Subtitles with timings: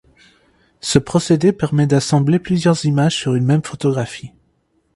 [0.79, 4.31] Ce procédé permet d’assembler plusieurs images sur une même photographie.